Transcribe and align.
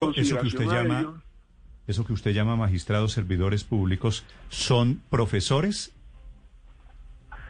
Eso 0.00 0.38
que 0.38 0.46
usted 0.46 0.66
llama, 0.66 1.22
eso 1.88 2.04
que 2.04 2.12
usted 2.12 2.30
llama 2.32 2.54
magistrados 2.54 3.12
servidores 3.12 3.64
públicos, 3.64 4.24
¿son 4.48 5.02
profesores? 5.10 5.92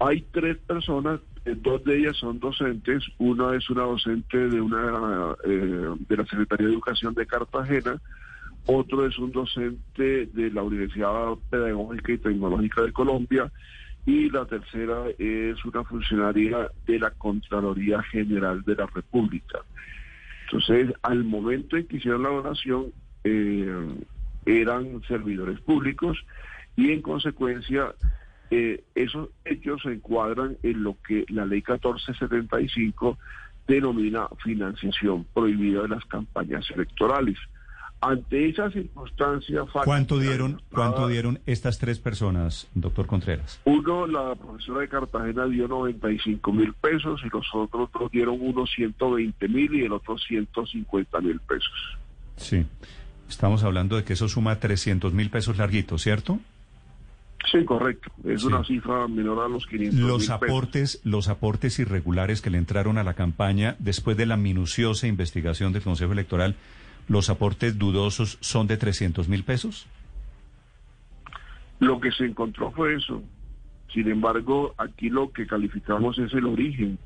Hay 0.00 0.22
tres 0.32 0.56
personas, 0.58 1.20
eh, 1.44 1.54
dos 1.60 1.84
de 1.84 1.98
ellas 1.98 2.16
son 2.16 2.40
docentes, 2.40 3.04
una 3.18 3.54
es 3.54 3.68
una 3.68 3.82
docente 3.82 4.48
de 4.48 4.60
una 4.62 5.36
eh, 5.44 5.94
de 6.08 6.16
la 6.16 6.24
Secretaría 6.24 6.68
de 6.68 6.72
Educación 6.72 7.12
de 7.14 7.26
Cartagena, 7.26 8.00
otro 8.64 9.06
es 9.06 9.18
un 9.18 9.30
docente 9.30 10.26
de 10.26 10.50
la 10.50 10.62
Universidad 10.62 11.34
Pedagógica 11.50 12.12
y 12.12 12.18
Tecnológica 12.18 12.82
de 12.82 12.92
Colombia 12.92 13.52
y 14.06 14.30
la 14.30 14.46
tercera 14.46 15.04
es 15.18 15.62
una 15.66 15.84
funcionaria 15.84 16.70
de 16.86 16.98
la 16.98 17.10
Contraloría 17.10 18.02
General 18.04 18.62
de 18.62 18.74
la 18.74 18.86
República. 18.86 19.58
Entonces, 20.50 20.94
al 21.02 21.24
momento 21.24 21.76
en 21.76 21.86
que 21.86 21.98
hicieron 21.98 22.22
la 22.22 22.30
donación, 22.30 22.92
eh, 23.24 23.86
eran 24.46 25.02
servidores 25.06 25.60
públicos 25.60 26.16
y 26.74 26.90
en 26.90 27.02
consecuencia 27.02 27.94
eh, 28.50 28.82
esos 28.94 29.28
hechos 29.44 29.82
se 29.82 29.92
encuadran 29.92 30.56
en 30.62 30.82
lo 30.82 30.96
que 31.06 31.26
la 31.28 31.44
ley 31.44 31.58
1475 31.58 33.18
denomina 33.66 34.26
financiación 34.42 35.24
prohibida 35.34 35.82
de 35.82 35.88
las 35.88 36.04
campañas 36.06 36.64
electorales. 36.70 37.36
Ante 38.00 38.48
esa 38.48 38.70
circunstancia... 38.70 39.62
¿Cuánto 39.84 40.18
dieron, 40.18 40.62
¿Cuánto 40.70 41.08
dieron 41.08 41.40
estas 41.46 41.78
tres 41.78 41.98
personas, 41.98 42.68
doctor 42.74 43.06
Contreras? 43.06 43.60
Uno, 43.64 44.06
la 44.06 44.36
profesora 44.36 44.82
de 44.82 44.88
Cartagena 44.88 45.46
dio 45.46 45.66
95 45.66 46.52
mil 46.52 46.72
pesos 46.74 47.20
y 47.24 47.28
los 47.28 47.46
otros 47.52 47.90
dos 47.92 48.10
dieron 48.12 48.38
unos 48.40 48.70
120 48.70 49.48
mil 49.48 49.74
y 49.74 49.84
el 49.84 49.92
otro 49.92 50.16
150 50.16 51.20
mil 51.20 51.40
pesos. 51.40 51.98
Sí, 52.36 52.64
estamos 53.28 53.64
hablando 53.64 53.96
de 53.96 54.04
que 54.04 54.12
eso 54.12 54.28
suma 54.28 54.60
300 54.60 55.12
mil 55.12 55.30
pesos 55.30 55.58
larguitos, 55.58 56.02
¿cierto? 56.02 56.38
Sí, 57.50 57.64
correcto. 57.64 58.10
Es 58.24 58.44
una 58.44 58.62
cifra 58.64 59.08
menor 59.08 59.44
a 59.44 59.48
los 59.48 59.66
500 59.66 60.00
los 60.00 60.30
aportes, 60.30 61.00
Los 61.04 61.28
aportes 61.28 61.78
irregulares 61.78 62.42
que 62.42 62.50
le 62.50 62.58
entraron 62.58 62.98
a 62.98 63.04
la 63.04 63.14
campaña 63.14 63.76
después 63.78 64.16
de 64.16 64.26
la 64.26 64.36
minuciosa 64.36 65.06
investigación 65.06 65.72
del 65.72 65.82
Consejo 65.82 66.12
Electoral 66.12 66.56
los 67.08 67.30
aportes 67.30 67.78
dudosos 67.78 68.38
son 68.40 68.66
de 68.66 68.76
300 68.76 69.28
mil 69.28 69.44
pesos? 69.44 69.86
Lo 71.80 72.00
que 72.00 72.12
se 72.12 72.24
encontró 72.24 72.70
fue 72.72 72.94
eso. 72.96 73.22
Sin 73.92 74.08
embargo, 74.10 74.74
aquí 74.76 75.08
lo 75.08 75.32
que 75.32 75.46
calificamos 75.46 76.18
es 76.18 76.32
el 76.34 76.46
origen 76.46 76.98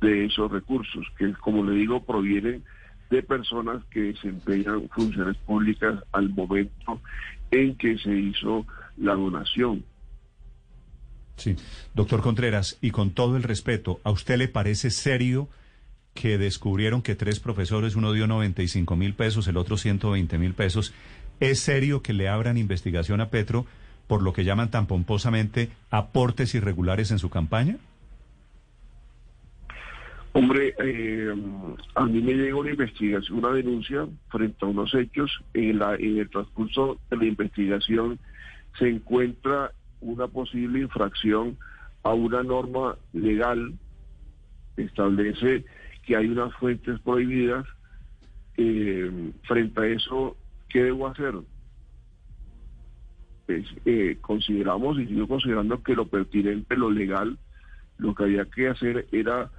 de 0.00 0.26
esos 0.26 0.50
recursos, 0.50 1.06
que 1.16 1.32
como 1.34 1.64
le 1.64 1.76
digo, 1.76 2.02
provienen 2.04 2.64
de 3.10 3.22
personas 3.22 3.84
que 3.90 4.00
desempeñan 4.00 4.88
funciones 4.88 5.36
públicas 5.38 6.02
al 6.12 6.30
momento 6.30 7.00
en 7.50 7.76
que 7.76 7.96
se 7.98 8.12
hizo 8.12 8.66
la 8.96 9.14
donación. 9.14 9.84
Sí, 11.36 11.56
doctor 11.94 12.22
Contreras, 12.22 12.78
y 12.80 12.90
con 12.90 13.10
todo 13.10 13.36
el 13.36 13.42
respeto, 13.42 14.00
¿a 14.04 14.10
usted 14.10 14.38
le 14.38 14.48
parece 14.48 14.90
serio? 14.90 15.48
Que 16.14 16.38
descubrieron 16.38 17.02
que 17.02 17.16
tres 17.16 17.40
profesores, 17.40 17.96
uno 17.96 18.12
dio 18.12 18.26
95 18.26 18.96
mil 18.96 19.14
pesos, 19.14 19.48
el 19.48 19.56
otro 19.56 19.76
120 19.76 20.38
mil 20.38 20.54
pesos. 20.54 20.94
¿Es 21.40 21.60
serio 21.60 22.02
que 22.02 22.12
le 22.12 22.28
abran 22.28 22.56
investigación 22.56 23.20
a 23.20 23.28
Petro 23.28 23.66
por 24.06 24.22
lo 24.22 24.32
que 24.32 24.44
llaman 24.44 24.70
tan 24.70 24.86
pomposamente 24.86 25.70
aportes 25.90 26.54
irregulares 26.54 27.10
en 27.10 27.18
su 27.18 27.30
campaña? 27.30 27.76
Hombre, 30.32 30.74
eh, 30.78 31.32
a 31.94 32.06
mí 32.06 32.20
me 32.20 32.34
llega 32.34 32.56
una 32.56 32.70
investigación, 32.70 33.38
una 33.38 33.52
denuncia 33.52 34.06
frente 34.28 34.56
a 34.64 34.68
unos 34.68 34.92
hechos. 34.94 35.30
En, 35.54 35.78
la, 35.78 35.94
en 35.94 36.18
el 36.18 36.28
transcurso 36.28 36.98
de 37.08 37.16
la 37.16 37.24
investigación 37.24 38.18
se 38.78 38.88
encuentra 38.88 39.72
una 40.00 40.26
posible 40.26 40.80
infracción 40.80 41.56
a 42.02 42.12
una 42.12 42.42
norma 42.42 42.96
legal 43.12 43.74
que 44.76 44.82
establece 44.82 45.64
que 46.06 46.16
hay 46.16 46.26
unas 46.26 46.52
fuentes 46.54 47.00
prohibidas. 47.00 47.66
Eh, 48.56 49.32
frente 49.42 49.80
a 49.80 49.86
eso, 49.86 50.36
¿qué 50.68 50.84
debo 50.84 51.08
hacer? 51.08 51.34
Pues, 53.46 53.66
eh, 53.84 54.16
consideramos 54.20 54.98
y 54.98 55.06
sigo 55.06 55.28
considerando 55.28 55.82
que 55.82 55.94
lo 55.94 56.06
pertinente, 56.06 56.76
lo 56.76 56.90
legal, 56.90 57.38
lo 57.98 58.14
que 58.14 58.24
había 58.24 58.44
que 58.46 58.68
hacer 58.68 59.06
era 59.12 59.50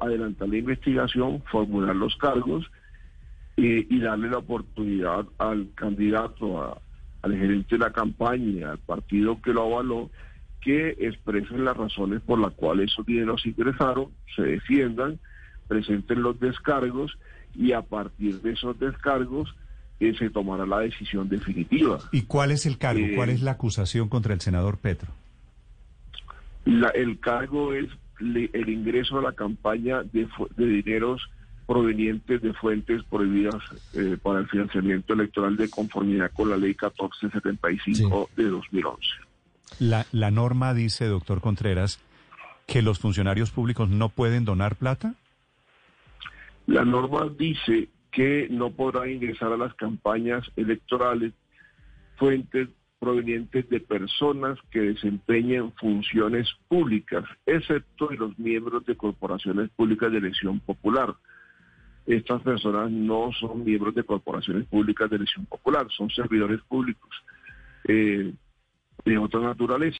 adelantar 0.00 0.48
la 0.48 0.58
investigación, 0.58 1.42
formular 1.50 1.96
los 1.96 2.16
cargos 2.16 2.70
eh, 3.56 3.86
y 3.88 3.98
darle 3.98 4.30
la 4.30 4.38
oportunidad 4.38 5.26
al 5.38 5.68
candidato, 5.74 6.80
al 7.22 7.32
gerente 7.32 7.76
de 7.76 7.78
la 7.78 7.92
campaña, 7.92 8.72
al 8.72 8.78
partido 8.78 9.40
que 9.42 9.52
lo 9.52 9.62
avaló, 9.62 10.10
que 10.60 10.90
expresen 11.00 11.64
las 11.64 11.76
razones 11.76 12.20
por 12.22 12.38
las 12.38 12.52
cuales 12.52 12.92
esos 12.92 13.06
dineros 13.06 13.44
ingresaron, 13.46 14.08
se 14.34 14.42
defiendan 14.42 15.18
presenten 15.68 16.22
los 16.22 16.38
descargos 16.40 17.18
y 17.54 17.72
a 17.72 17.82
partir 17.82 18.40
de 18.42 18.52
esos 18.52 18.78
descargos 18.78 19.54
eh, 20.00 20.14
se 20.18 20.30
tomará 20.30 20.66
la 20.66 20.80
decisión 20.80 21.28
definitiva. 21.28 21.98
¿Y 22.12 22.22
cuál 22.22 22.50
es 22.50 22.66
el 22.66 22.78
cargo? 22.78 23.06
¿Cuál 23.14 23.30
es 23.30 23.42
la 23.42 23.52
acusación 23.52 24.08
contra 24.08 24.34
el 24.34 24.40
senador 24.40 24.78
Petro? 24.78 25.12
el 26.94 27.20
cargo 27.20 27.72
es 27.72 27.86
el 28.18 28.68
ingreso 28.68 29.18
a 29.18 29.22
la 29.22 29.32
campaña 29.32 30.02
de, 30.02 30.26
dineros 30.56 31.22
provenientes 31.66 32.42
de 32.42 32.52
fuentes 32.54 33.02
prohibidas 33.04 33.62
eh, 33.94 34.16
para 34.20 34.40
el 34.40 34.48
financiamiento 34.48 35.12
electoral 35.12 35.56
de 35.56 35.68
conformidad 35.68 36.30
con 36.32 36.50
la 36.50 36.56
ley 36.56 36.70
1475 36.70 38.30
de 38.36 38.44
2011. 38.44 39.00
La, 39.78 40.06
la 40.12 40.30
norma 40.30 40.74
dice, 40.74 41.06
doctor 41.06 41.40
Contreras, 41.40 42.00
que 42.66 42.82
los 42.82 42.98
funcionarios 42.98 43.50
públicos 43.50 43.88
no 43.88 44.08
pueden 44.08 44.44
donar 44.44 44.76
plata. 44.76 45.14
La 46.66 46.84
norma 46.84 47.28
dice 47.36 47.88
que 48.10 48.48
no 48.50 48.70
podrá 48.70 49.08
ingresar 49.08 49.52
a 49.52 49.56
las 49.56 49.74
campañas 49.74 50.44
electorales 50.56 51.32
fuentes 52.16 52.68
provenientes 52.98 53.68
de 53.68 53.80
personas 53.80 54.58
que 54.70 54.80
desempeñen 54.80 55.72
funciones 55.72 56.48
públicas, 56.66 57.24
excepto 57.44 58.08
de 58.08 58.16
los 58.16 58.38
miembros 58.38 58.84
de 58.86 58.96
corporaciones 58.96 59.70
públicas 59.70 60.10
de 60.10 60.18
elección 60.18 60.60
popular. 60.60 61.14
Estas 62.06 62.40
personas 62.42 62.90
no 62.90 63.30
son 63.38 63.64
miembros 63.64 63.94
de 63.94 64.04
corporaciones 64.04 64.66
públicas 64.66 65.10
de 65.10 65.16
elección 65.16 65.44
popular, 65.46 65.86
son 65.90 66.08
servidores 66.10 66.60
públicos 66.62 67.10
eh, 67.86 68.32
de 69.04 69.18
otra 69.18 69.40
naturaleza. 69.40 69.94